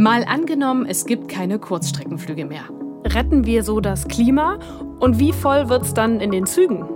[0.00, 2.62] Mal angenommen, es gibt keine Kurzstreckenflüge mehr.
[3.04, 4.60] Retten wir so das Klima?
[5.00, 6.88] Und wie voll wird es dann in den Zügen?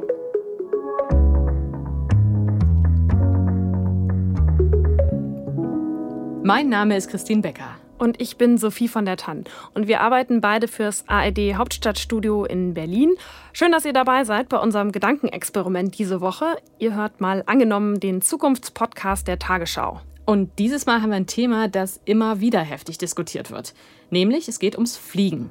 [6.44, 7.74] Mein Name ist Christine Becker.
[7.98, 9.42] Und ich bin Sophie von der Tann.
[9.74, 13.14] Und wir arbeiten beide fürs ARD Hauptstadtstudio in Berlin.
[13.52, 16.56] Schön, dass ihr dabei seid bei unserem Gedankenexperiment diese Woche.
[16.78, 20.00] Ihr hört mal angenommen den Zukunftspodcast der Tagesschau.
[20.24, 23.74] Und dieses Mal haben wir ein Thema, das immer wieder heftig diskutiert wird.
[24.10, 25.50] Nämlich, es geht ums Fliegen.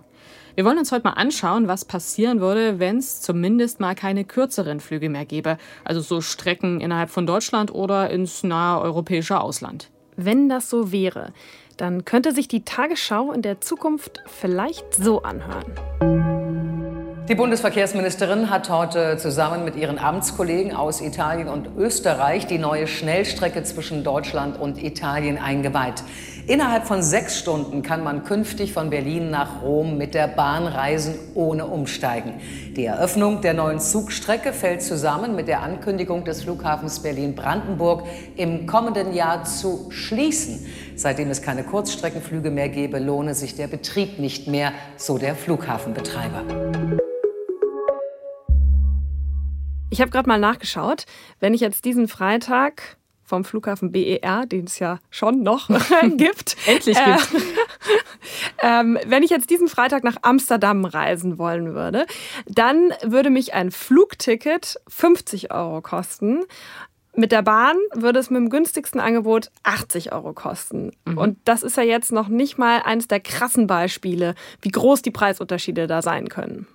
[0.56, 4.80] Wir wollen uns heute mal anschauen, was passieren würde, wenn es zumindest mal keine kürzeren
[4.80, 5.58] Flüge mehr gäbe.
[5.84, 9.90] Also so Strecken innerhalb von Deutschland oder ins nahe europäische Ausland.
[10.18, 11.34] Wenn das so wäre,
[11.78, 16.31] dann könnte sich die Tagesschau in der Zukunft vielleicht so anhören.
[17.32, 23.64] Die Bundesverkehrsministerin hat heute zusammen mit ihren Amtskollegen aus Italien und Österreich die neue Schnellstrecke
[23.64, 26.04] zwischen Deutschland und Italien eingeweiht.
[26.48, 31.16] Innerhalb von sechs Stunden kann man künftig von Berlin nach Rom mit der Bahn reisen,
[31.34, 32.34] ohne umsteigen.
[32.76, 38.04] Die Eröffnung der neuen Zugstrecke fällt zusammen mit der Ankündigung des Flughafens Berlin-Brandenburg,
[38.36, 40.66] im kommenden Jahr zu schließen.
[40.98, 46.44] Seitdem es keine Kurzstreckenflüge mehr gebe, lohne sich der Betrieb nicht mehr, so der Flughafenbetreiber.
[49.92, 51.06] Ich habe gerade mal nachgeschaut.
[51.42, 55.70] Wenn ich jetzt diesen Freitag vom Flughafen BER, den es ja schon noch
[56.18, 56.56] gibt.
[56.66, 57.44] Endlich äh, gibt.
[58.60, 62.06] ähm, wenn ich jetzt diesen Freitag nach Amsterdam reisen wollen würde,
[62.48, 66.46] dann würde mich ein Flugticket 50 Euro kosten.
[67.14, 70.92] Mit der Bahn würde es mit dem günstigsten Angebot 80 Euro kosten.
[71.06, 71.18] Mhm.
[71.18, 75.12] Und das ist ja jetzt noch nicht mal eines der krassen Beispiele, wie groß die
[75.12, 76.68] Preisunterschiede da sein können.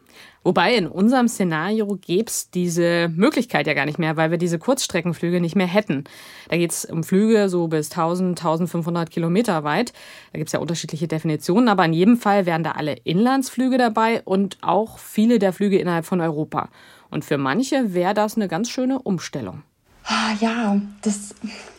[0.47, 4.61] Wobei in unserem Szenario gäbe es diese Möglichkeit ja gar nicht mehr, weil wir diese
[4.61, 6.05] Kurzstreckenflüge nicht mehr hätten.
[6.49, 9.93] Da geht es um Flüge so bis 1000, 1500 Kilometer weit.
[10.33, 14.23] Da gibt es ja unterschiedliche Definitionen, aber in jedem Fall wären da alle Inlandsflüge dabei
[14.25, 16.69] und auch viele der Flüge innerhalb von Europa.
[17.11, 19.65] Und für manche wäre das eine ganz schöne Umstellung.
[20.05, 21.35] Ah, ja, das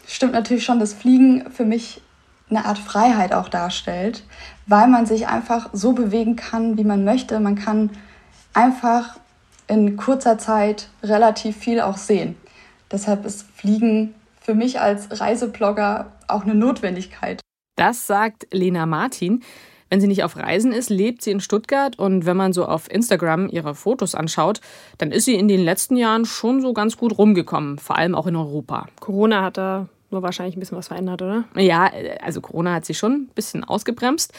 [0.10, 2.02] stimmt natürlich schon, dass Fliegen für mich
[2.50, 4.24] eine Art Freiheit auch darstellt,
[4.66, 7.40] weil man sich einfach so bewegen kann, wie man möchte.
[7.40, 7.92] Man kann
[8.58, 9.20] einfach
[9.68, 12.36] in kurzer Zeit relativ viel auch sehen.
[12.92, 17.40] Deshalb ist Fliegen für mich als Reiseblogger auch eine Notwendigkeit.
[17.76, 19.44] Das sagt Lena Martin.
[19.90, 22.92] Wenn sie nicht auf Reisen ist, lebt sie in Stuttgart und wenn man so auf
[22.92, 24.60] Instagram ihre Fotos anschaut,
[24.98, 28.28] dann ist sie in den letzten Jahren schon so ganz gut rumgekommen, vor allem auch
[28.28, 28.88] in Europa.
[29.00, 31.46] Corona hat da nur wahrscheinlich ein bisschen was verändert, oder?
[31.56, 31.90] Ja,
[32.22, 34.34] also Corona hat sie schon ein bisschen ausgebremst.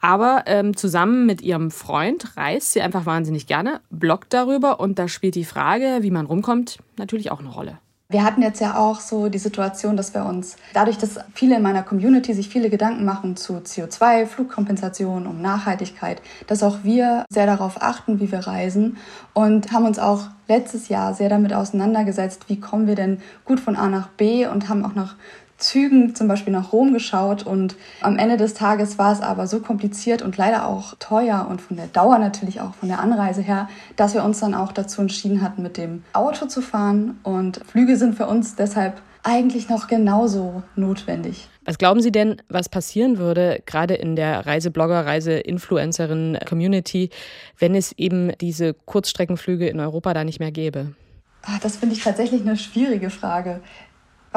[0.00, 5.08] Aber ähm, zusammen mit ihrem Freund reist sie einfach wahnsinnig gerne, bloggt darüber und da
[5.08, 7.78] spielt die Frage, wie man rumkommt, natürlich auch eine Rolle.
[8.08, 11.62] Wir hatten jetzt ja auch so die Situation, dass wir uns, dadurch, dass viele in
[11.62, 17.46] meiner Community sich viele Gedanken machen zu CO2, Flugkompensation, um Nachhaltigkeit, dass auch wir sehr
[17.46, 18.98] darauf achten, wie wir reisen
[19.34, 23.74] und haben uns auch letztes Jahr sehr damit auseinandergesetzt, wie kommen wir denn gut von
[23.74, 25.16] A nach B und haben auch nach
[25.58, 29.60] Zügen zum Beispiel nach Rom geschaut und am Ende des Tages war es aber so
[29.60, 33.68] kompliziert und leider auch teuer und von der Dauer natürlich auch von der Anreise her,
[33.96, 37.96] dass wir uns dann auch dazu entschieden hatten, mit dem Auto zu fahren und Flüge
[37.96, 41.48] sind für uns deshalb eigentlich noch genauso notwendig.
[41.64, 47.10] Was glauben Sie denn, was passieren würde, gerade in der Reiseblogger, Reiseinfluencerin-Community,
[47.58, 50.94] wenn es eben diese Kurzstreckenflüge in Europa da nicht mehr gäbe?
[51.42, 53.60] Ah, das finde ich tatsächlich eine schwierige Frage.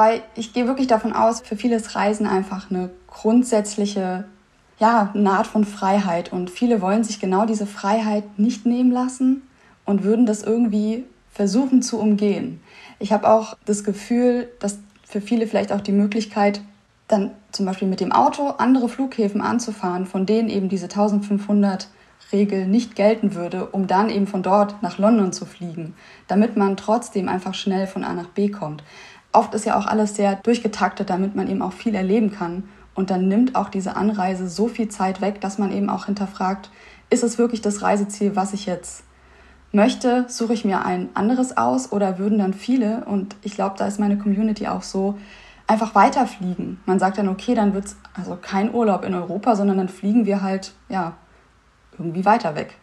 [0.00, 4.24] Weil ich gehe wirklich davon aus, für viele ist Reisen einfach eine grundsätzliche,
[4.78, 6.32] ja, eine Art von Freiheit.
[6.32, 9.42] Und viele wollen sich genau diese Freiheit nicht nehmen lassen
[9.84, 12.62] und würden das irgendwie versuchen zu umgehen.
[12.98, 16.62] Ich habe auch das Gefühl, dass für viele vielleicht auch die Möglichkeit,
[17.06, 21.88] dann zum Beispiel mit dem Auto andere Flughäfen anzufahren, von denen eben diese 1500
[22.32, 25.94] Regel nicht gelten würde, um dann eben von dort nach London zu fliegen,
[26.26, 28.82] damit man trotzdem einfach schnell von A nach B kommt.
[29.32, 32.64] Oft ist ja auch alles sehr durchgetaktet, damit man eben auch viel erleben kann.
[32.94, 36.70] Und dann nimmt auch diese Anreise so viel Zeit weg, dass man eben auch hinterfragt,
[37.08, 39.04] ist es wirklich das Reiseziel, was ich jetzt
[39.72, 40.26] möchte?
[40.28, 44.00] Suche ich mir ein anderes aus oder würden dann viele, und ich glaube, da ist
[44.00, 45.18] meine Community auch so,
[45.66, 46.80] einfach weiterfliegen.
[46.84, 50.26] Man sagt dann, okay, dann wird es also kein Urlaub in Europa, sondern dann fliegen
[50.26, 51.14] wir halt, ja,
[51.92, 52.74] irgendwie weiter weg.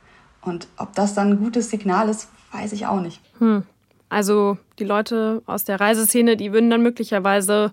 [0.41, 3.21] Und ob das dann ein gutes Signal ist, weiß ich auch nicht.
[3.39, 3.63] Hm.
[4.09, 7.71] Also die Leute aus der Reiseszene, die würden dann möglicherweise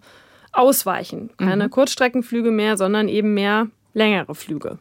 [0.52, 1.30] ausweichen.
[1.36, 1.70] Keine mhm.
[1.70, 4.78] Kurzstreckenflüge mehr, sondern eben mehr längere Flüge.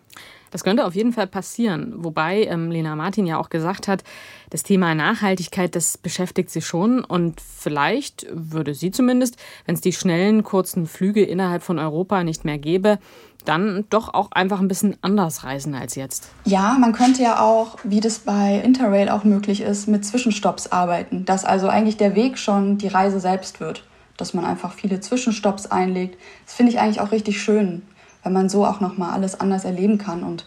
[0.53, 1.95] Das könnte auf jeden Fall passieren.
[1.97, 4.03] Wobei ähm, Lena Martin ja auch gesagt hat,
[4.51, 7.03] das Thema Nachhaltigkeit, das beschäftigt sie schon.
[7.03, 12.45] Und vielleicht würde sie zumindest, wenn es die schnellen, kurzen Flüge innerhalb von Europa nicht
[12.45, 12.99] mehr gäbe,
[13.45, 16.29] dann doch auch einfach ein bisschen anders reisen als jetzt.
[16.45, 21.25] Ja, man könnte ja auch, wie das bei Interrail auch möglich ist, mit Zwischenstopps arbeiten.
[21.25, 23.85] Dass also eigentlich der Weg schon die Reise selbst wird.
[24.17, 26.19] Dass man einfach viele Zwischenstopps einlegt.
[26.45, 27.81] Das finde ich eigentlich auch richtig schön
[28.23, 30.45] weil man so auch nochmal alles anders erleben kann und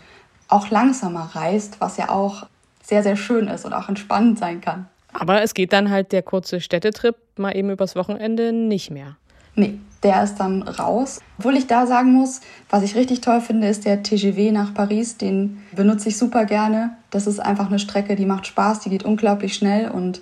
[0.49, 2.47] auch langsamer reist, was ja auch
[2.83, 4.87] sehr, sehr schön ist und auch entspannend sein kann.
[5.13, 9.17] Aber es geht dann halt der kurze Städtetrip mal eben übers Wochenende nicht mehr.
[9.55, 11.21] Nee, der ist dann raus.
[11.39, 15.17] Obwohl ich da sagen muss, was ich richtig toll finde, ist der TGV nach Paris.
[15.17, 16.91] Den benutze ich super gerne.
[17.11, 19.91] Das ist einfach eine Strecke, die macht Spaß, die geht unglaublich schnell.
[19.91, 20.21] Und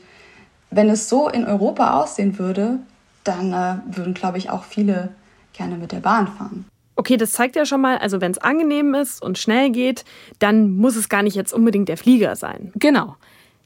[0.71, 2.79] wenn es so in Europa aussehen würde,
[3.25, 5.09] dann äh, würden, glaube ich, auch viele
[5.53, 6.65] gerne mit der Bahn fahren.
[6.97, 10.05] Okay, das zeigt ja schon mal, also wenn es angenehm ist und schnell geht,
[10.39, 12.73] dann muss es gar nicht jetzt unbedingt der Flieger sein.
[12.77, 13.17] Genau.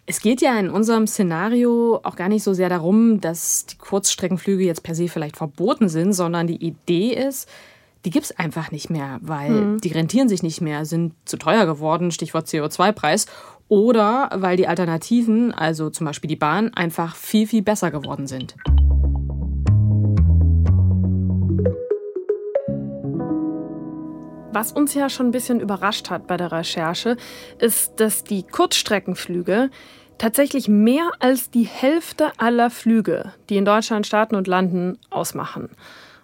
[0.06, 4.64] Es geht ja in unserem Szenario auch gar nicht so sehr darum, dass die Kurzstreckenflüge
[4.64, 7.46] jetzt per se vielleicht verboten sind, sondern die Idee ist,
[8.06, 9.80] die gibt es einfach nicht mehr, weil mhm.
[9.82, 13.26] die rentieren sich nicht mehr, sind zu teuer geworden, Stichwort CO2-Preis,
[13.69, 18.56] oder weil die Alternativen, also zum Beispiel die Bahn, einfach viel, viel besser geworden sind.
[24.50, 27.16] Was uns ja schon ein bisschen überrascht hat bei der Recherche,
[27.58, 29.70] ist, dass die Kurzstreckenflüge
[30.16, 35.68] tatsächlich mehr als die Hälfte aller Flüge, die in Deutschland starten und landen, ausmachen.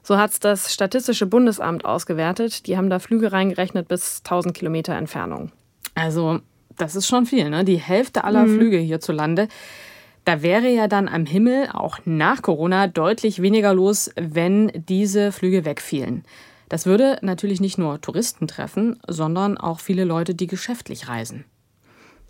[0.03, 2.67] So hat es das Statistische Bundesamt ausgewertet.
[2.67, 5.53] Die haben da Flüge reingerechnet bis 1000 Kilometer Entfernung.
[5.94, 6.41] Also,
[6.77, 7.65] das ist schon viel, ne?
[7.65, 8.56] Die Hälfte aller mhm.
[8.56, 9.49] Flüge hierzulande.
[10.25, 15.65] Da wäre ja dann am Himmel auch nach Corona deutlich weniger los, wenn diese Flüge
[15.67, 16.25] wegfielen.
[16.75, 21.44] Das würde natürlich nicht nur Touristen treffen, sondern auch viele Leute, die geschäftlich reisen.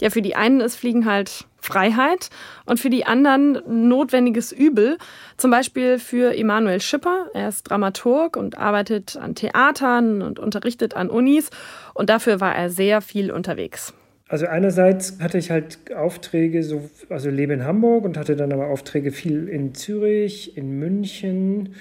[0.02, 2.28] Ja, für die einen ist Fliegen halt Freiheit
[2.66, 4.98] und für die anderen notwendiges Übel.
[5.38, 7.28] Zum Beispiel für Emanuel Schipper.
[7.32, 11.48] Er ist Dramaturg und arbeitet an Theatern und unterrichtet an Unis.
[11.94, 13.94] Und dafür war er sehr viel unterwegs.
[14.28, 18.66] Also einerseits hatte ich halt Aufträge, so, also lebe in Hamburg und hatte dann aber
[18.66, 21.74] Aufträge viel in Zürich, in München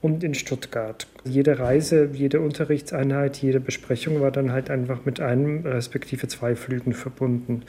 [0.00, 1.06] und in Stuttgart.
[1.24, 6.92] Jede Reise, jede Unterrichtseinheit, jede Besprechung war dann halt einfach mit einem respektive zwei Flügen
[6.92, 7.62] verbunden.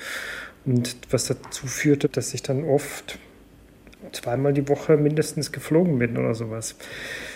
[0.66, 3.18] Und was dazu führte, dass ich dann oft
[4.12, 6.76] zweimal die Woche mindestens geflogen bin oder sowas.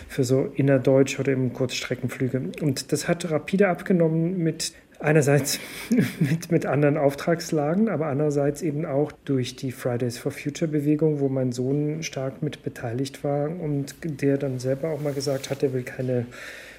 [0.08, 2.52] Für so innerdeutsch oder eben Kurzstreckenflüge.
[2.62, 4.74] Und das hat rapide abgenommen mit
[5.04, 5.60] Einerseits
[6.22, 11.28] mit, mit anderen Auftragslagen, aber andererseits eben auch durch die Fridays for Future Bewegung, wo
[11.28, 15.74] mein Sohn stark mit beteiligt war und der dann selber auch mal gesagt hat, er
[15.74, 16.26] will keine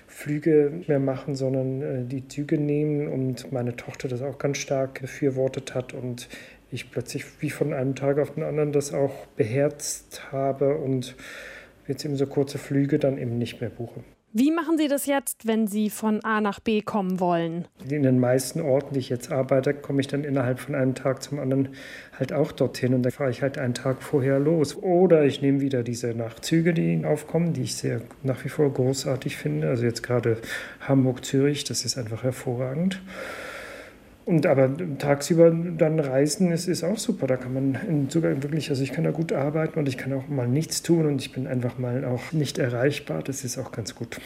[0.06, 5.02] Flüge mehr machen, sondern äh, die Züge nehmen und meine Tochter das auch ganz stark
[5.02, 6.30] befürwortet hat und
[6.70, 11.14] ich plötzlich wie von einem Tag auf den anderen das auch beherzt habe und
[11.86, 14.00] jetzt eben so kurze Flüge dann eben nicht mehr buche.
[14.36, 17.68] Wie machen Sie das jetzt, wenn Sie von A nach B kommen wollen?
[17.88, 21.22] In den meisten Orten, die ich jetzt arbeite, komme ich dann innerhalb von einem Tag
[21.22, 21.68] zum anderen
[22.18, 24.76] halt auch dorthin und da fahre ich halt einen Tag vorher los.
[24.76, 29.36] Oder ich nehme wieder diese Nachtzüge, die aufkommen, die ich sehr nach wie vor großartig
[29.36, 29.68] finde.
[29.68, 30.38] Also jetzt gerade
[30.80, 33.00] Hamburg-Zürich, das ist einfach hervorragend.
[34.26, 37.26] Und aber tagsüber dann reisen ist, ist auch super.
[37.26, 40.28] Da kann man sogar wirklich, also ich kann da gut arbeiten und ich kann auch
[40.28, 43.22] mal nichts tun und ich bin einfach mal auch nicht erreichbar.
[43.22, 44.20] Das ist auch ganz gut.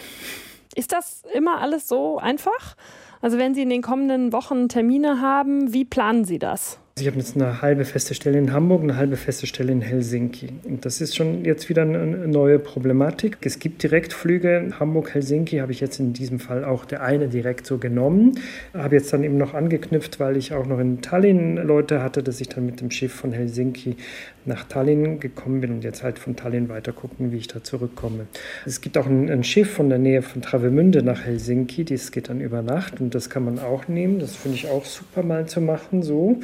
[0.76, 2.76] Ist das immer alles so einfach?
[3.20, 6.78] Also wenn Sie in den kommenden Wochen Termine haben, wie planen Sie das?
[7.00, 10.48] Ich habe jetzt eine halbe feste Stelle in Hamburg, eine halbe feste Stelle in Helsinki.
[10.64, 13.38] Und das ist schon jetzt wieder eine neue Problematik.
[13.42, 14.70] Es gibt Direktflüge.
[14.78, 18.38] Hamburg-Helsinki habe ich jetzt in diesem Fall auch der eine direkt so genommen.
[18.74, 22.40] Habe jetzt dann eben noch angeknüpft, weil ich auch noch in Tallinn Leute hatte, dass
[22.40, 23.96] ich dann mit dem Schiff von Helsinki
[24.44, 28.26] nach Tallinn gekommen bin und jetzt halt von Tallinn weiter gucken, wie ich da zurückkomme.
[28.66, 31.84] Es gibt auch ein, ein Schiff von der Nähe von Travemünde nach Helsinki.
[31.84, 34.18] Das geht dann über Nacht und das kann man auch nehmen.
[34.18, 36.40] Das finde ich auch super mal zu machen so.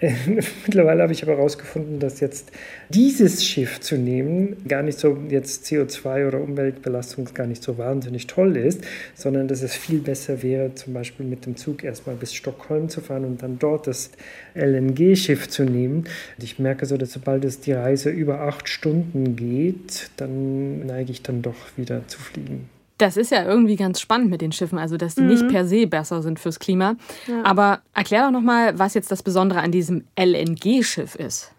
[0.66, 2.50] Mittlerweile habe ich aber herausgefunden, dass jetzt
[2.88, 8.26] dieses Schiff zu nehmen gar nicht so jetzt CO2 oder Umweltbelastung gar nicht so wahnsinnig
[8.26, 8.82] toll ist,
[9.14, 13.00] sondern dass es viel besser wäre, zum Beispiel mit dem Zug erstmal bis Stockholm zu
[13.00, 14.10] fahren und dann dort das
[14.54, 16.04] LNG-Schiff zu nehmen.
[16.38, 21.22] Ich merke so, dass sobald es die Reise über acht Stunden geht, dann neige ich
[21.22, 22.68] dann doch wieder zu fliegen.
[23.04, 25.28] Das ist ja irgendwie ganz spannend mit den Schiffen, also dass die mhm.
[25.28, 26.96] nicht per se besser sind fürs Klima.
[27.26, 27.44] Ja.
[27.44, 31.52] Aber erklär doch nochmal, was jetzt das Besondere an diesem LNG-Schiff ist.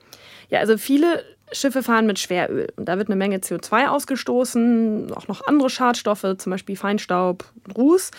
[0.50, 5.28] Ja, also viele Schiffe fahren mit Schweröl und da wird eine Menge CO2 ausgestoßen, auch
[5.28, 7.46] noch andere Schadstoffe, zum Beispiel Feinstaub,
[7.78, 8.10] Ruß.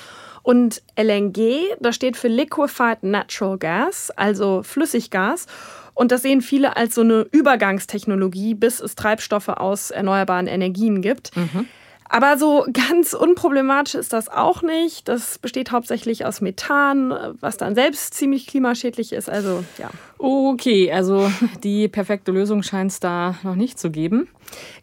[0.45, 5.47] Und LNG, das steht für Liquefied Natural Gas, also Flüssiggas.
[5.95, 11.37] Und das sehen viele als so eine Übergangstechnologie, bis es Treibstoffe aus erneuerbaren Energien gibt.
[11.37, 11.67] Mhm.
[12.09, 15.09] Aber so ganz unproblematisch ist das auch nicht.
[15.09, 19.29] Das besteht hauptsächlich aus Methan, was dann selbst ziemlich klimaschädlich ist.
[19.29, 19.91] Also ja.
[20.19, 21.31] Okay, also
[21.63, 24.29] die perfekte Lösung scheint es da noch nicht zu geben.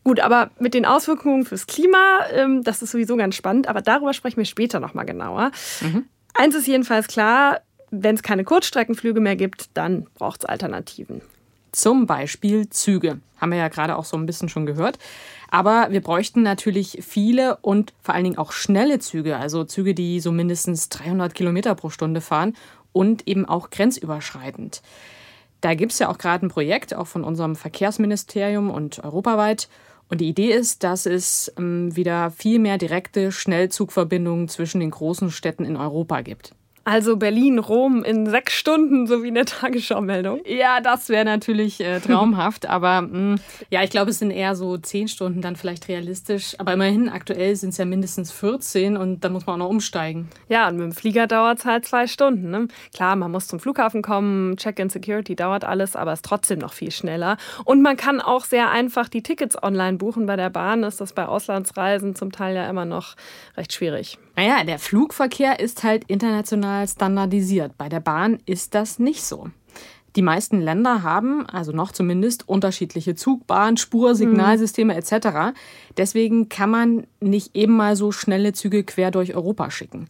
[0.04, 3.68] Gut, aber mit den Auswirkungen fürs Klima, ähm, das ist sowieso ganz spannend.
[3.68, 5.52] Aber darüber sprechen wir später nochmal genauer.
[5.82, 6.06] Mhm.
[6.34, 7.62] Eins ist jedenfalls klar,
[7.92, 11.22] wenn es keine Kurzstreckenflüge mehr gibt, dann braucht es Alternativen.
[11.74, 13.20] Zum Beispiel Züge.
[13.38, 15.00] Haben wir ja gerade auch so ein bisschen schon gehört.
[15.50, 20.20] Aber wir bräuchten natürlich viele und vor allen Dingen auch schnelle Züge, also Züge, die
[20.20, 22.56] so mindestens 300 Kilometer pro Stunde fahren
[22.92, 24.84] und eben auch grenzüberschreitend.
[25.62, 29.68] Da gibt es ja auch gerade ein Projekt, auch von unserem Verkehrsministerium und europaweit.
[30.10, 35.32] Und die Idee ist, dass es ähm, wieder viel mehr direkte Schnellzugverbindungen zwischen den großen
[35.32, 36.54] Städten in Europa gibt.
[36.86, 40.42] Also Berlin, Rom in sechs Stunden, so wie eine Tagesschau-Meldung.
[40.46, 42.66] Ja, das wäre natürlich äh, traumhaft.
[42.66, 46.56] aber mh, mm, ja, ich glaube, es sind eher so zehn Stunden dann vielleicht realistisch.
[46.58, 50.28] Aber immerhin, aktuell sind es ja mindestens 14 und dann muss man auch noch umsteigen.
[50.50, 52.50] Ja, und mit dem Flieger dauert es halt zwei Stunden.
[52.52, 52.68] Ne?
[52.94, 56.74] Klar, man muss zum Flughafen kommen, Check-in Security dauert alles, aber es ist trotzdem noch
[56.74, 57.38] viel schneller.
[57.64, 60.26] Und man kann auch sehr einfach die Tickets online buchen.
[60.26, 63.16] Bei der Bahn ist das bei Auslandsreisen zum Teil ja immer noch
[63.56, 64.18] recht schwierig.
[64.36, 67.78] Naja, der Flugverkehr ist halt international standardisiert.
[67.78, 69.50] Bei der Bahn ist das nicht so.
[70.16, 75.56] Die meisten Länder haben, also noch zumindest, unterschiedliche Zugbahn, Spur, Signalsysteme etc.
[75.98, 80.08] Deswegen kann man nicht eben mal so schnelle Züge quer durch Europa schicken.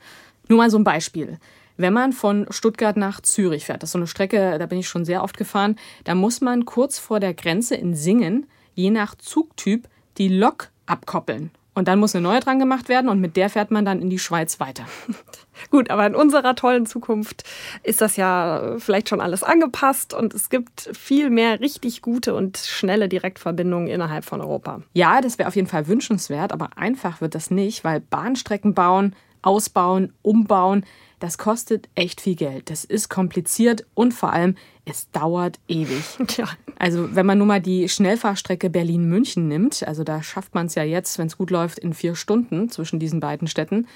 [0.49, 1.39] Nur mal so ein Beispiel.
[1.77, 4.87] Wenn man von Stuttgart nach Zürich fährt, das ist so eine Strecke, da bin ich
[4.87, 9.15] schon sehr oft gefahren, da muss man kurz vor der Grenze in Singen, je nach
[9.15, 9.87] Zugtyp,
[10.17, 11.51] die Lok abkoppeln.
[11.75, 14.09] Und dann muss eine neue dran gemacht werden und mit der fährt man dann in
[14.09, 14.85] die Schweiz weiter.
[15.71, 17.43] Gut, aber in unserer tollen Zukunft
[17.81, 22.57] ist das ja vielleicht schon alles angepasst und es gibt viel mehr richtig gute und
[22.57, 24.81] schnelle Direktverbindungen innerhalb von Europa.
[24.93, 29.15] Ja, das wäre auf jeden Fall wünschenswert, aber einfach wird das nicht, weil Bahnstrecken bauen,
[29.41, 30.85] ausbauen, umbauen,
[31.19, 32.69] das kostet echt viel Geld.
[32.69, 36.03] Das ist kompliziert und vor allem, es dauert ewig.
[36.37, 36.45] Ja.
[36.79, 40.83] Also wenn man nur mal die Schnellfahrstrecke Berlin-München nimmt, also da schafft man es ja
[40.83, 43.87] jetzt, wenn es gut läuft, in vier Stunden zwischen diesen beiden Städten.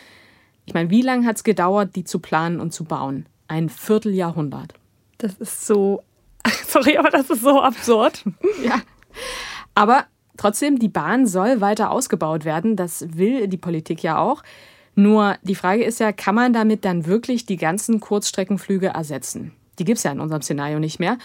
[0.66, 3.26] Ich meine, wie lange hat es gedauert, die zu planen und zu bauen?
[3.48, 4.74] Ein Vierteljahrhundert.
[5.18, 6.04] Das ist so,
[6.68, 8.24] sorry, aber das ist so absurd.
[8.64, 8.82] ja.
[9.76, 10.06] Aber
[10.38, 12.76] trotzdem, die Bahn soll weiter ausgebaut werden.
[12.76, 14.44] Das will die Politik ja auch.
[14.96, 19.54] Nur die Frage ist ja, kann man damit dann wirklich die ganzen Kurzstreckenflüge ersetzen?
[19.80, 21.18] Die gibt es ja in unserem Szenario nicht mehr.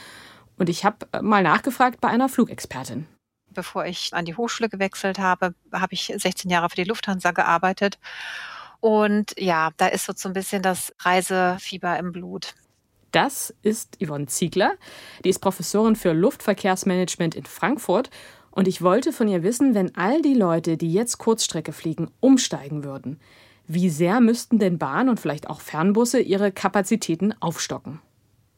[0.59, 3.06] Und ich habe mal nachgefragt bei einer Flugexpertin.
[3.50, 7.99] Bevor ich an die Hochschule gewechselt habe, habe ich 16 Jahre für die Lufthansa gearbeitet.
[8.80, 12.54] Und ja, da ist so ein bisschen das Reisefieber im Blut.
[13.12, 14.73] Das ist Yvonne Ziegler.
[15.25, 18.11] Die ist Professorin für Luftverkehrsmanagement in Frankfurt.
[18.50, 22.85] Und ich wollte von ihr wissen, wenn all die Leute, die jetzt Kurzstrecke fliegen, umsteigen
[22.85, 23.21] würden,
[23.66, 28.00] wie sehr müssten denn Bahn und vielleicht auch Fernbusse ihre Kapazitäten aufstocken?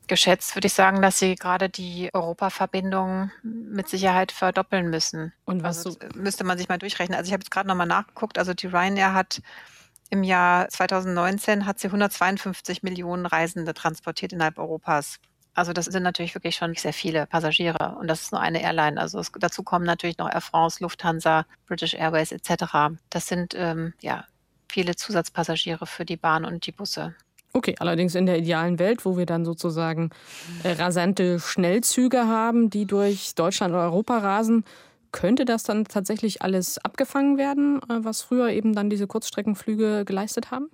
[0.07, 5.33] Geschätzt würde ich sagen, dass sie gerade die Europaverbindung mit Sicherheit verdoppeln müssen.
[5.45, 5.99] Und was also, so?
[6.15, 7.17] müsste man sich mal durchrechnen.
[7.17, 8.39] Also ich habe jetzt gerade nochmal nachgeguckt.
[8.39, 9.41] Also die Ryanair hat
[10.11, 15.19] im Jahr 2019 hat sie 152 Millionen Reisende transportiert innerhalb Europas.
[15.55, 19.01] Also das sind natürlich wirklich schon sehr viele Passagiere und das ist nur eine Airline.
[19.01, 22.97] Also es, dazu kommen natürlich noch Air France, Lufthansa, British Airways etc.
[23.09, 24.25] Das sind ähm, ja
[24.69, 27.15] viele Zusatzpassagiere für die Bahn und die Busse.
[27.57, 30.11] Okay, allerdings in der idealen Welt, wo wir dann sozusagen
[30.65, 34.65] äh, rasante Schnellzüge haben, die durch Deutschland oder Europa rasen,
[35.13, 40.51] könnte das dann tatsächlich alles abgefangen werden, äh, was früher eben dann diese Kurzstreckenflüge geleistet
[40.51, 40.69] haben?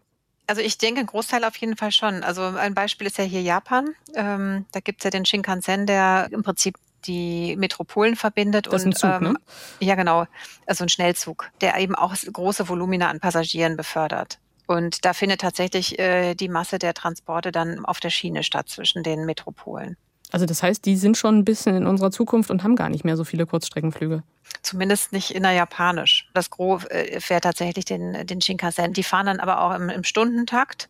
[0.46, 2.24] Also ich denke, ein Großteil auf jeden Fall schon.
[2.24, 3.90] Also ein Beispiel ist ja hier Japan.
[4.14, 8.68] Ähm, da gibt es ja den Shinkansen, der im Prinzip die Metropolen verbindet.
[8.72, 9.34] Das und, Zug, ähm, ne?
[9.80, 10.26] Ja, genau.
[10.66, 14.38] Also ein Schnellzug, der eben auch große Volumina an Passagieren befördert.
[14.70, 19.02] Und da findet tatsächlich äh, die Masse der Transporte dann auf der Schiene statt zwischen
[19.02, 19.96] den Metropolen.
[20.30, 23.04] Also das heißt, die sind schon ein bisschen in unserer Zukunft und haben gar nicht
[23.04, 24.22] mehr so viele Kurzstreckenflüge.
[24.62, 26.30] Zumindest nicht innerjapanisch.
[26.34, 28.92] Das Gros äh, fährt tatsächlich den, den Shinkansen.
[28.92, 30.88] Die fahren dann aber auch im, im Stundentakt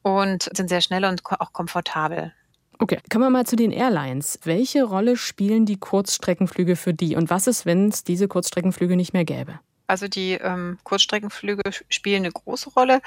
[0.00, 2.32] und sind sehr schnell und auch komfortabel.
[2.78, 4.38] Okay, kommen wir mal zu den Airlines.
[4.44, 9.12] Welche Rolle spielen die Kurzstreckenflüge für die und was ist, wenn es diese Kurzstreckenflüge nicht
[9.12, 9.60] mehr gäbe?
[9.90, 13.02] Also die ähm, Kurzstreckenflüge spielen eine große Rolle.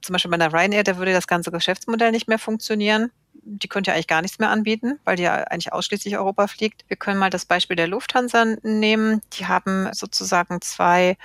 [0.00, 3.10] Zum Beispiel bei der Ryanair, da würde das ganze Geschäftsmodell nicht mehr funktionieren.
[3.44, 6.84] die könnte ja eigentlich gar nichts mehr anbieten, weil die ja eigentlich ausschließlich Europa fliegt.
[6.88, 9.20] Wir können mal das Beispiel der Lufthansa nehmen.
[9.34, 11.16] Die haben sozusagen zwei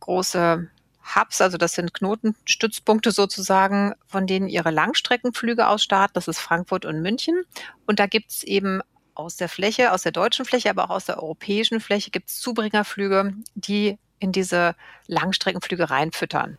[0.00, 0.68] große
[1.16, 6.14] Hubs, also das sind Knotenstützpunkte sozusagen, von denen ihre Langstreckenflüge aus starten.
[6.14, 7.42] Das ist Frankfurt und München.
[7.86, 8.80] Und da gibt es eben
[9.14, 12.40] aus der Fläche, aus der deutschen Fläche, aber auch aus der europäischen Fläche gibt es
[12.40, 14.76] Zubringerflüge, die in diese
[15.08, 16.58] Langstreckenflüge reinfüttern.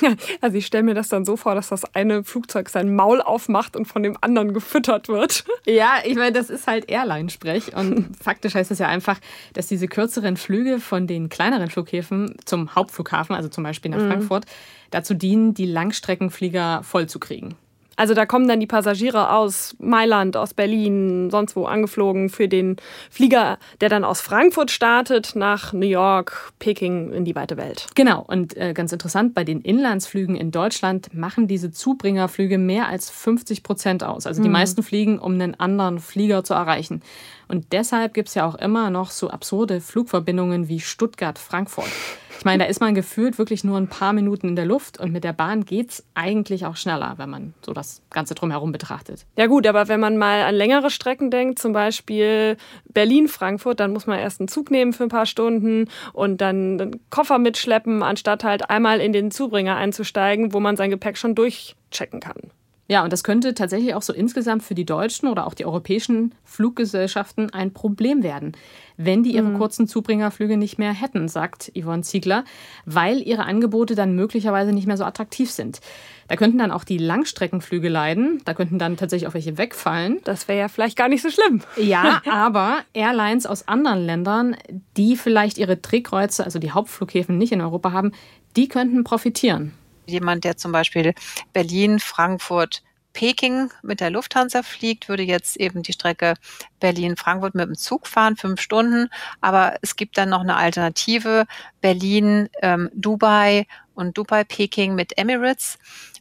[0.40, 3.76] Also ich stelle mir das dann so vor, dass das eine Flugzeug sein Maul aufmacht
[3.76, 5.44] und von dem anderen gefüttert wird.
[5.68, 7.74] Ja, ich meine, das ist halt Airline-Sprech.
[7.74, 9.18] Und faktisch heißt das ja einfach,
[9.52, 14.08] dass diese kürzeren Flüge von den kleineren Flughäfen zum Hauptflughafen, also zum Beispiel nach mhm.
[14.08, 14.46] Frankfurt,
[14.92, 17.56] dazu dienen, die Langstreckenflieger vollzukriegen.
[17.96, 22.76] Also da kommen dann die Passagiere aus Mailand, aus Berlin, sonst wo angeflogen für den
[23.10, 27.86] Flieger, der dann aus Frankfurt startet, nach New York, Peking in die weite Welt.
[27.94, 33.10] Genau, und äh, ganz interessant, bei den Inlandsflügen in Deutschland machen diese Zubringerflüge mehr als
[33.10, 34.26] 50 Prozent aus.
[34.26, 34.54] Also die mhm.
[34.54, 37.02] meisten fliegen, um einen anderen Flieger zu erreichen.
[37.48, 41.90] Und deshalb gibt es ja auch immer noch so absurde Flugverbindungen wie Stuttgart-Frankfurt.
[42.38, 45.12] Ich meine, da ist man gefühlt wirklich nur ein paar Minuten in der Luft und
[45.12, 49.26] mit der Bahn geht es eigentlich auch schneller, wenn man so das Ganze drumherum betrachtet.
[49.36, 52.56] Ja gut, aber wenn man mal an längere Strecken denkt, zum Beispiel
[52.92, 57.00] Berlin-Frankfurt, dann muss man erst einen Zug nehmen für ein paar Stunden und dann einen
[57.10, 62.20] Koffer mitschleppen, anstatt halt einmal in den Zubringer einzusteigen, wo man sein Gepäck schon durchchecken
[62.20, 62.50] kann.
[62.88, 66.34] Ja, und das könnte tatsächlich auch so insgesamt für die deutschen oder auch die europäischen
[66.44, 68.52] Fluggesellschaften ein Problem werden,
[68.96, 69.58] wenn die ihre mhm.
[69.58, 72.44] kurzen Zubringerflüge nicht mehr hätten, sagt Yvonne Ziegler,
[72.84, 75.80] weil ihre Angebote dann möglicherweise nicht mehr so attraktiv sind.
[76.28, 80.20] Da könnten dann auch die Langstreckenflüge leiden, da könnten dann tatsächlich auch welche wegfallen.
[80.24, 81.62] Das wäre ja vielleicht gar nicht so schlimm.
[81.76, 84.56] Ja, aber Airlines aus anderen Ländern,
[84.96, 88.12] die vielleicht ihre Drehkreuze, also die Hauptflughäfen nicht in Europa haben,
[88.56, 89.72] die könnten profitieren.
[90.06, 91.14] Jemand, der zum Beispiel
[91.52, 92.82] Berlin, Frankfurt,
[93.16, 96.34] Peking mit der Lufthansa fliegt, würde jetzt eben die Strecke
[96.80, 99.08] Berlin-Frankfurt mit dem Zug fahren, fünf Stunden.
[99.40, 101.46] Aber es gibt dann noch eine Alternative,
[101.80, 105.78] Berlin-Dubai ähm, und Dubai-Peking mit Emirates.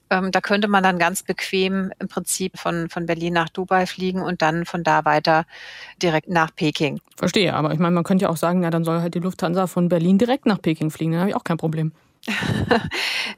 [0.10, 4.22] Ähm, da könnte man dann ganz bequem im Prinzip von, von Berlin nach Dubai fliegen
[4.22, 5.46] und dann von da weiter
[6.02, 7.02] direkt nach Peking.
[7.18, 9.68] Verstehe, aber ich meine, man könnte ja auch sagen, ja, dann soll halt die Lufthansa
[9.68, 11.12] von Berlin direkt nach Peking fliegen.
[11.12, 11.92] Dann habe ich auch kein Problem.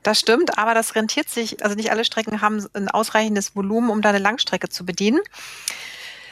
[0.03, 1.63] Das stimmt, aber das rentiert sich.
[1.63, 5.19] Also nicht alle Strecken haben ein ausreichendes Volumen, um da eine Langstrecke zu bedienen.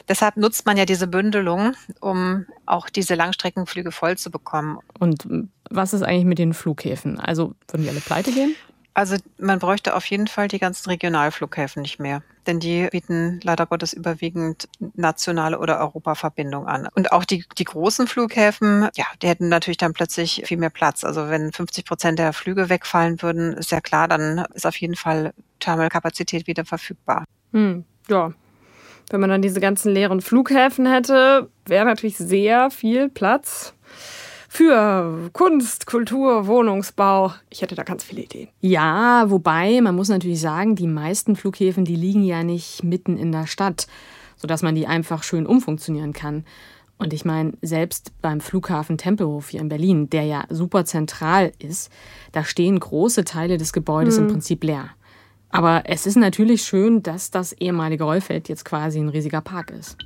[0.08, 4.78] Deshalb nutzt man ja diese Bündelung, um auch diese Langstreckenflüge voll zu bekommen.
[5.00, 5.28] Und
[5.70, 7.20] was ist eigentlich mit den Flughäfen?
[7.20, 8.56] Also würden die alle pleite gehen?
[8.96, 13.66] Also man bräuchte auf jeden Fall die ganzen Regionalflughäfen nicht mehr, denn die bieten leider
[13.66, 16.88] Gottes überwiegend nationale oder Europaverbindungen an.
[16.96, 21.04] Und auch die, die großen Flughäfen, ja, die hätten natürlich dann plötzlich viel mehr Platz.
[21.04, 24.96] Also wenn 50 Prozent der Flüge wegfallen würden, ist ja klar, dann ist auf jeden
[24.96, 27.26] Fall Terminalkapazität wieder verfügbar.
[27.52, 28.32] Hm, ja.
[29.10, 33.75] Wenn man dann diese ganzen leeren Flughäfen hätte, wäre natürlich sehr viel Platz
[34.56, 37.34] für Kunst, Kultur, Wohnungsbau.
[37.50, 38.48] Ich hätte da ganz viele Ideen.
[38.62, 43.34] Ja, wobei man muss natürlich sagen, die meisten Flughäfen, die liegen ja nicht mitten in
[43.34, 43.88] der Stadt,
[44.38, 46.46] sodass man die einfach schön umfunktionieren kann.
[46.98, 51.92] Und ich meine, selbst beim Flughafen Tempelhof hier in Berlin, der ja super zentral ist,
[52.32, 54.24] da stehen große Teile des Gebäudes hm.
[54.24, 54.92] im Prinzip leer.
[55.50, 59.98] Aber es ist natürlich schön, dass das ehemalige Rollfeld jetzt quasi ein riesiger Park ist.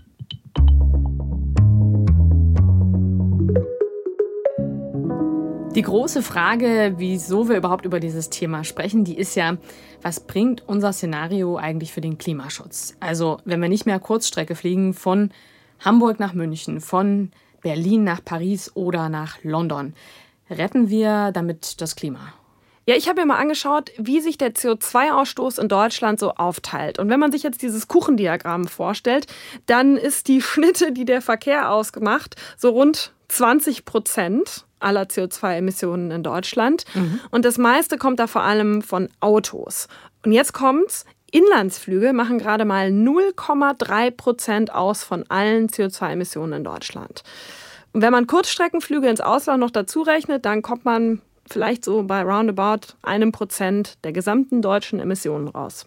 [5.79, 9.55] Die große Frage, wieso wir überhaupt über dieses Thema sprechen, die ist ja,
[10.01, 12.97] was bringt unser Szenario eigentlich für den Klimaschutz?
[12.99, 15.31] Also, wenn wir nicht mehr Kurzstrecke fliegen von
[15.79, 19.93] Hamburg nach München, von Berlin nach Paris oder nach London,
[20.49, 22.33] retten wir damit das Klima?
[22.85, 26.99] Ja, ich habe mir mal angeschaut, wie sich der CO2-Ausstoß in Deutschland so aufteilt.
[26.99, 29.27] Und wenn man sich jetzt dieses Kuchendiagramm vorstellt,
[29.65, 36.23] dann ist die Schnitte, die der Verkehr ausgemacht, so rund 20 Prozent aller CO2-Emissionen in
[36.23, 36.85] Deutschland.
[36.93, 37.19] Mhm.
[37.31, 39.87] Und das meiste kommt da vor allem von Autos.
[40.25, 41.05] Und jetzt kommt's.
[41.31, 47.23] Inlandsflüge machen gerade mal 0,3 Prozent aus von allen CO2-Emissionen in Deutschland.
[47.93, 52.21] Und wenn man Kurzstreckenflüge ins Ausland noch dazu rechnet, dann kommt man vielleicht so bei
[52.21, 55.85] roundabout einem Prozent der gesamten deutschen Emissionen raus.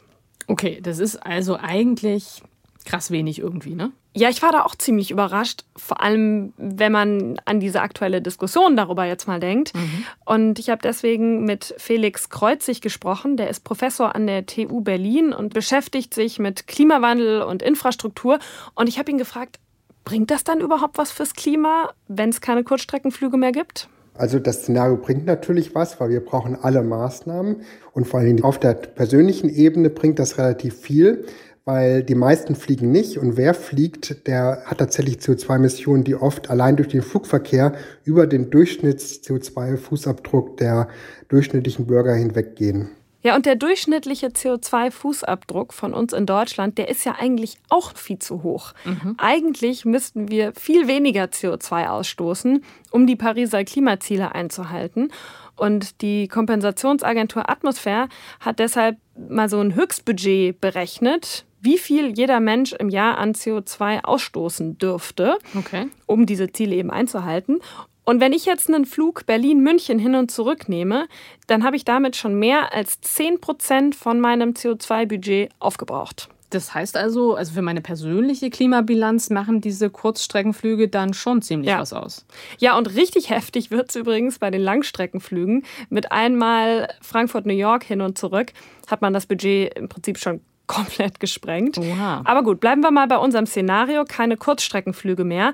[0.48, 2.42] Okay, das ist also eigentlich
[2.84, 3.92] krass wenig irgendwie, ne?
[4.14, 8.76] Ja, ich war da auch ziemlich überrascht, vor allem wenn man an diese aktuelle Diskussion
[8.76, 9.74] darüber jetzt mal denkt.
[9.74, 10.04] Mhm.
[10.26, 15.32] Und ich habe deswegen mit Felix Kreuzig gesprochen, der ist Professor an der TU Berlin
[15.32, 18.38] und beschäftigt sich mit Klimawandel und Infrastruktur.
[18.74, 19.58] Und ich habe ihn gefragt,
[20.04, 23.88] bringt das dann überhaupt was fürs Klima, wenn es keine Kurzstreckenflüge mehr gibt?
[24.14, 28.58] Also das Szenario bringt natürlich was, weil wir brauchen alle Maßnahmen und vor allem auf
[28.58, 31.24] der persönlichen Ebene bringt das relativ viel,
[31.64, 36.76] weil die meisten fliegen nicht und wer fliegt, der hat tatsächlich CO2-Emissionen, die oft allein
[36.76, 40.88] durch den Flugverkehr über den Durchschnitts-CO2-Fußabdruck der
[41.28, 42.90] durchschnittlichen Bürger hinweggehen.
[43.24, 48.18] Ja, und der durchschnittliche CO2-Fußabdruck von uns in Deutschland, der ist ja eigentlich auch viel
[48.18, 48.72] zu hoch.
[48.84, 49.14] Mhm.
[49.16, 55.12] Eigentlich müssten wir viel weniger CO2 ausstoßen, um die Pariser Klimaziele einzuhalten.
[55.54, 58.08] Und die Kompensationsagentur Atmosphäre
[58.40, 64.04] hat deshalb mal so ein Höchstbudget berechnet, wie viel jeder Mensch im Jahr an CO2
[64.04, 65.88] ausstoßen dürfte, okay.
[66.06, 67.60] um diese Ziele eben einzuhalten.
[68.04, 71.06] Und wenn ich jetzt einen Flug Berlin-München hin und zurück nehme,
[71.46, 76.28] dann habe ich damit schon mehr als 10 Prozent von meinem CO2-Budget aufgebraucht.
[76.50, 81.78] Das heißt also, also für meine persönliche Klimabilanz machen diese Kurzstreckenflüge dann schon ziemlich ja.
[81.78, 82.26] was aus.
[82.58, 85.64] Ja, und richtig heftig wird es übrigens bei den Langstreckenflügen.
[85.88, 88.52] Mit einmal Frankfurt-New York hin und zurück
[88.88, 90.42] hat man das Budget im Prinzip schon
[90.72, 91.78] komplett gesprengt.
[91.78, 92.22] Oha.
[92.24, 95.52] Aber gut, bleiben wir mal bei unserem Szenario, keine Kurzstreckenflüge mehr.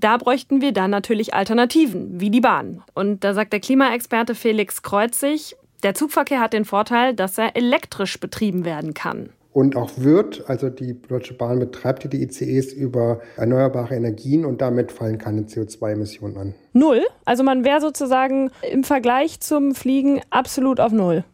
[0.00, 2.82] Da bräuchten wir dann natürlich Alternativen, wie die Bahn.
[2.94, 8.18] Und da sagt der Klimaexperte Felix Kreuzig, der Zugverkehr hat den Vorteil, dass er elektrisch
[8.18, 10.44] betrieben werden kann und auch wird.
[10.50, 16.36] Also die Deutsche Bahn betreibt die ICEs über erneuerbare Energien und damit fallen keine CO2-Emissionen
[16.36, 16.54] an.
[16.74, 17.02] Null?
[17.24, 21.24] Also man wäre sozusagen im Vergleich zum Fliegen absolut auf Null.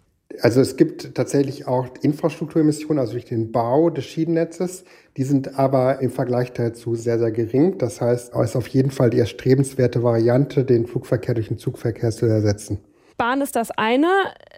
[0.40, 4.85] Also es gibt tatsächlich auch Infrastrukturemissionen, also durch den Bau des Schienennetzes.
[5.16, 7.79] Die sind aber im Vergleich dazu sehr, sehr gering.
[7.79, 12.11] Das heißt, es ist auf jeden Fall die erstrebenswerte Variante, den Flugverkehr durch den Zugverkehr
[12.11, 12.79] zu ersetzen.
[13.22, 14.08] Bahn ist das eine.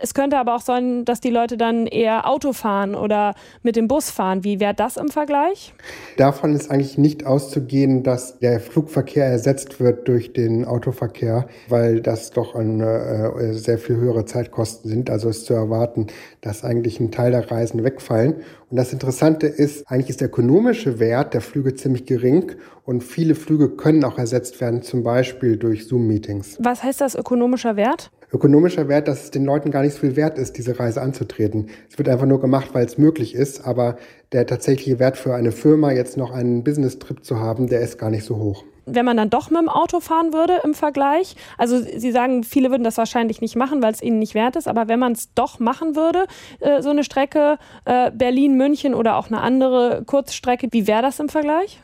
[0.01, 3.89] Es könnte aber auch sein, dass die Leute dann eher Auto fahren oder mit dem
[3.89, 4.43] Bus fahren.
[4.43, 5.75] Wie wäre das im Vergleich?
[6.17, 12.31] Davon ist eigentlich nicht auszugehen, dass der Flugverkehr ersetzt wird durch den Autoverkehr, weil das
[12.31, 15.11] doch eine, äh, sehr viel höhere Zeitkosten sind.
[15.11, 16.07] Also ist zu erwarten,
[16.41, 18.37] dass eigentlich ein Teil der Reisen wegfallen.
[18.71, 22.53] Und das Interessante ist, eigentlich ist der ökonomische Wert der Flüge ziemlich gering
[22.87, 26.57] und viele Flüge können auch ersetzt werden, zum Beispiel durch Zoom-Meetings.
[26.61, 28.11] Was heißt das ökonomischer Wert?
[28.35, 31.69] Ökonomischer Wert, dass es den Leuten gar nicht so viel wert ist, diese Reise anzutreten.
[31.89, 33.97] Es wird einfach nur gemacht, weil es möglich ist, aber
[34.33, 38.11] der tatsächliche Wert für eine Firma, jetzt noch einen Business-Trip zu haben, der ist gar
[38.11, 38.65] nicht so hoch.
[38.87, 42.71] Wenn man dann doch mit dem Auto fahren würde im Vergleich, also Sie sagen, viele
[42.71, 45.33] würden das wahrscheinlich nicht machen, weil es ihnen nicht wert ist, aber wenn man es
[45.35, 46.27] doch machen würde,
[46.61, 51.29] äh, so eine Strecke äh, Berlin-München oder auch eine andere Kurzstrecke, wie wäre das im
[51.29, 51.81] Vergleich?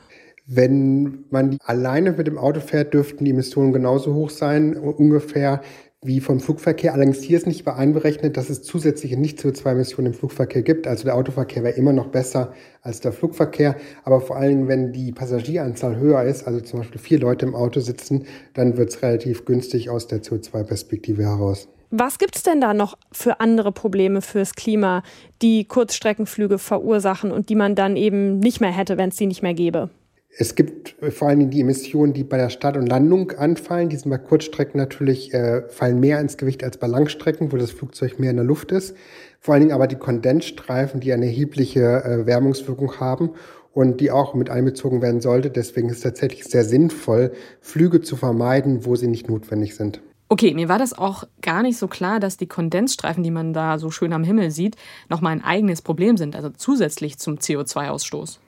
[0.47, 5.61] Wenn man alleine mit dem Auto fährt, dürften die Emissionen genauso hoch sein, ungefähr
[6.03, 6.95] wie vom Flugverkehr.
[6.95, 10.87] Allerdings hier ist nicht einberechnet, dass es zusätzliche Nicht-CO2-Emissionen im Flugverkehr gibt.
[10.87, 13.77] Also der Autoverkehr wäre immer noch besser als der Flugverkehr.
[14.05, 17.81] Aber vor allem, wenn die Passagieranzahl höher ist, also zum Beispiel vier Leute im Auto
[17.81, 21.69] sitzen, dann wird es relativ günstig aus der CO2-Perspektive heraus.
[21.91, 25.03] Was gibt es denn da noch für andere Probleme fürs Klima,
[25.43, 29.43] die Kurzstreckenflüge verursachen und die man dann eben nicht mehr hätte, wenn es die nicht
[29.43, 29.91] mehr gäbe?
[30.37, 33.89] Es gibt vor allen Dingen die Emissionen, die bei der Start und Landung anfallen.
[33.89, 37.73] Die sind bei Kurzstrecken natürlich, äh, fallen mehr ins Gewicht als bei Langstrecken, wo das
[37.73, 38.97] Flugzeug mehr in der Luft ist.
[39.41, 43.31] Vor allen Dingen aber die Kondensstreifen, die eine erhebliche äh, Wärmungswirkung haben
[43.73, 45.51] und die auch mit einbezogen werden sollte.
[45.51, 50.01] Deswegen ist es tatsächlich sehr sinnvoll, Flüge zu vermeiden, wo sie nicht notwendig sind.
[50.29, 53.79] Okay, mir war das auch gar nicht so klar, dass die Kondensstreifen, die man da
[53.79, 54.77] so schön am Himmel sieht,
[55.09, 58.39] nochmal ein eigenes Problem sind, also zusätzlich zum CO2-Ausstoß.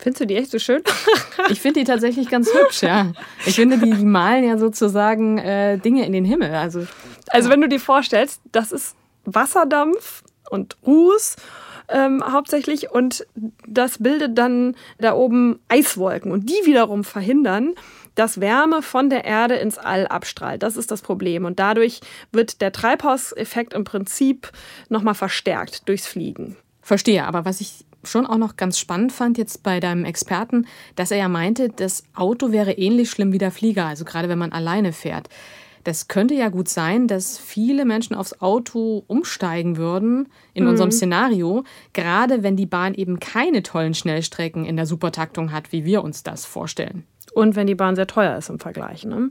[0.00, 0.82] Findest du die echt so schön?
[1.50, 3.12] ich finde die tatsächlich ganz hübsch, ja.
[3.44, 6.54] Ich finde, die, die malen ja sozusagen äh, Dinge in den Himmel.
[6.54, 6.86] Also,
[7.28, 11.36] also wenn du dir vorstellst, das ist Wasserdampf und Ruß
[11.90, 13.26] ähm, hauptsächlich und
[13.66, 17.74] das bildet dann da oben Eiswolken und die wiederum verhindern,
[18.14, 20.62] dass Wärme von der Erde ins All abstrahlt.
[20.62, 21.44] Das ist das Problem.
[21.44, 22.00] Und dadurch
[22.32, 24.50] wird der Treibhauseffekt im Prinzip
[24.88, 26.56] nochmal verstärkt durchs Fliegen.
[26.82, 31.10] Verstehe, aber was ich schon auch noch ganz spannend fand jetzt bei deinem Experten, dass
[31.10, 34.52] er ja meinte, das Auto wäre ähnlich schlimm wie der Flieger, also gerade wenn man
[34.52, 35.28] alleine fährt.
[35.84, 40.70] Das könnte ja gut sein, dass viele Menschen aufs Auto umsteigen würden in mhm.
[40.70, 45.84] unserem Szenario, gerade wenn die Bahn eben keine tollen Schnellstrecken in der Supertaktung hat, wie
[45.84, 47.04] wir uns das vorstellen.
[47.32, 49.04] Und wenn die Bahn sehr teuer ist im Vergleich.
[49.04, 49.30] Ne?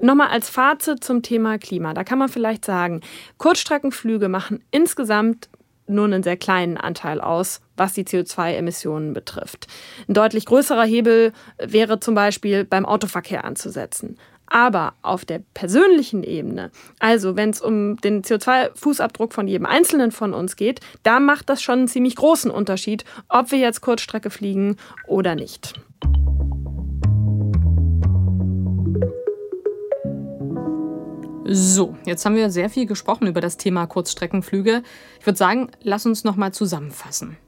[0.00, 1.94] Nochmal als Fazit zum Thema Klima.
[1.94, 3.00] Da kann man vielleicht sagen,
[3.38, 5.48] Kurzstreckenflüge machen insgesamt
[5.88, 9.66] nur einen sehr kleinen Anteil aus, was die CO2-Emissionen betrifft.
[10.08, 14.18] Ein deutlich größerer Hebel wäre zum Beispiel beim Autoverkehr anzusetzen.
[14.50, 20.32] Aber auf der persönlichen Ebene, also wenn es um den CO2-Fußabdruck von jedem Einzelnen von
[20.32, 24.76] uns geht, da macht das schon einen ziemlich großen Unterschied, ob wir jetzt Kurzstrecke fliegen
[25.06, 25.74] oder nicht.
[31.50, 34.82] So, jetzt haben wir sehr viel gesprochen über das Thema Kurzstreckenflüge.
[35.18, 37.38] Ich würde sagen, lass uns noch mal zusammenfassen.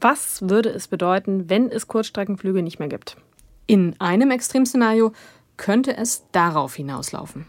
[0.00, 3.18] Was würde es bedeuten, wenn es Kurzstreckenflüge nicht mehr gibt?
[3.66, 5.12] In einem Extremszenario
[5.58, 7.44] könnte es darauf hinauslaufen.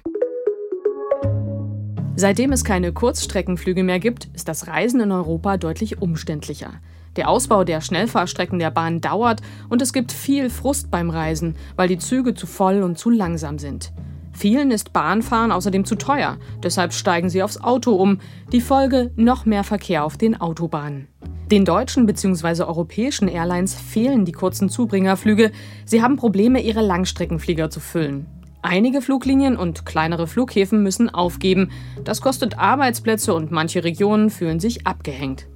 [2.17, 6.81] Seitdem es keine Kurzstreckenflüge mehr gibt, ist das Reisen in Europa deutlich umständlicher.
[7.15, 11.87] Der Ausbau der Schnellfahrstrecken der Bahn dauert und es gibt viel Frust beim Reisen, weil
[11.87, 13.93] die Züge zu voll und zu langsam sind.
[14.35, 18.19] Vielen ist Bahnfahren außerdem zu teuer, deshalb steigen sie aufs Auto um.
[18.51, 21.07] Die Folge noch mehr Verkehr auf den Autobahnen.
[21.49, 22.63] Den deutschen bzw.
[22.63, 25.51] europäischen Airlines fehlen die kurzen Zubringerflüge.
[25.85, 28.25] Sie haben Probleme, ihre Langstreckenflieger zu füllen.
[28.61, 31.69] Einige Fluglinien und kleinere Flughäfen müssen aufgeben.
[32.03, 35.47] Das kostet Arbeitsplätze und manche Regionen fühlen sich abgehängt.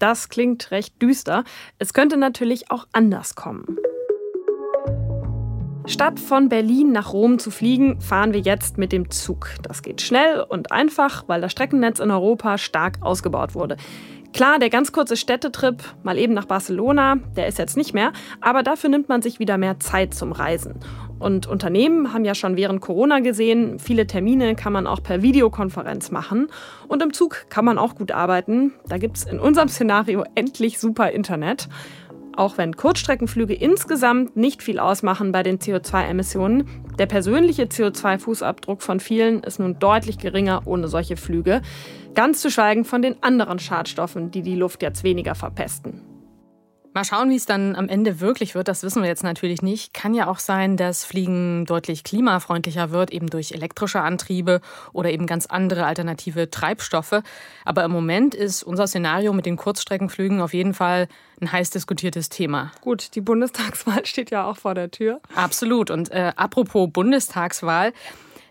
[0.00, 1.44] Das klingt recht düster.
[1.78, 3.78] Es könnte natürlich auch anders kommen.
[5.86, 9.48] Statt von Berlin nach Rom zu fliegen, fahren wir jetzt mit dem Zug.
[9.62, 13.76] Das geht schnell und einfach, weil das Streckennetz in Europa stark ausgebaut wurde.
[14.32, 18.62] Klar, der ganz kurze Städtetrip, mal eben nach Barcelona, der ist jetzt nicht mehr, aber
[18.62, 20.76] dafür nimmt man sich wieder mehr Zeit zum Reisen.
[21.18, 26.10] Und Unternehmen haben ja schon während Corona gesehen, viele Termine kann man auch per Videokonferenz
[26.10, 26.48] machen.
[26.88, 28.72] Und im Zug kann man auch gut arbeiten.
[28.88, 31.68] Da gibt es in unserem Szenario endlich super Internet.
[32.34, 36.66] Auch wenn Kurzstreckenflüge insgesamt nicht viel ausmachen bei den CO2-Emissionen,
[36.98, 41.62] der persönliche CO2-Fußabdruck von vielen ist nun deutlich geringer ohne solche Flüge.
[42.14, 46.11] Ganz zu schweigen von den anderen Schadstoffen, die die Luft jetzt weniger verpesten.
[46.94, 48.68] Mal schauen, wie es dann am Ende wirklich wird.
[48.68, 49.94] Das wissen wir jetzt natürlich nicht.
[49.94, 54.60] Kann ja auch sein, dass Fliegen deutlich klimafreundlicher wird, eben durch elektrische Antriebe
[54.92, 57.22] oder eben ganz andere alternative Treibstoffe.
[57.64, 61.08] Aber im Moment ist unser Szenario mit den Kurzstreckenflügen auf jeden Fall
[61.40, 62.72] ein heiß diskutiertes Thema.
[62.82, 65.20] Gut, die Bundestagswahl steht ja auch vor der Tür.
[65.34, 65.90] Absolut.
[65.90, 67.92] Und äh, apropos Bundestagswahl.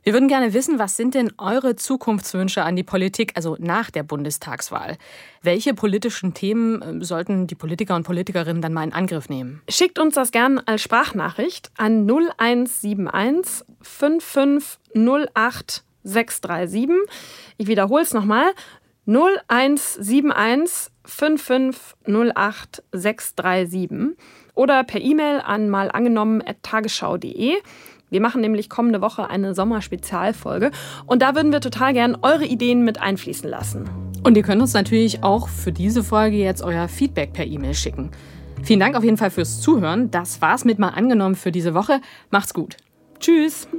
[0.03, 4.01] Wir würden gerne wissen, was sind denn eure Zukunftswünsche an die Politik, also nach der
[4.01, 4.97] Bundestagswahl?
[5.43, 9.61] Welche politischen Themen ähm, sollten die Politiker und Politikerinnen dann mal in Angriff nehmen?
[9.69, 16.89] Schickt uns das gerne als Sprachnachricht an 0171 5508 637.
[17.57, 18.53] Ich wiederhole es nochmal.
[19.05, 24.17] 0171 5508 637
[24.55, 27.57] oder per E-Mail an malangenommen.tagesschau.de.
[28.11, 30.71] Wir machen nämlich kommende Woche eine Sommerspezialfolge
[31.05, 33.89] und da würden wir total gern eure Ideen mit einfließen lassen.
[34.23, 38.11] Und ihr könnt uns natürlich auch für diese Folge jetzt euer Feedback per E-Mail schicken.
[38.63, 40.11] Vielen Dank auf jeden Fall fürs Zuhören.
[40.11, 42.01] Das war's mit mal angenommen für diese Woche.
[42.31, 42.75] Macht's gut.
[43.21, 43.69] Tschüss.